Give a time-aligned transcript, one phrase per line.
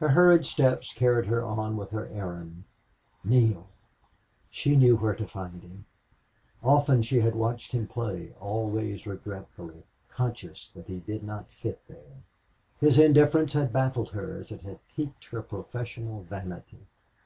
[0.00, 2.64] Her hurried steps carried her on with her errand.
[3.24, 3.68] Neale!
[4.50, 5.86] She knew where to find him.
[6.62, 12.20] Often she had watched him play, always regretfully, conscious that he did not fit there.
[12.82, 16.86] His indifference had baffled her as it had piqued her professional vanity.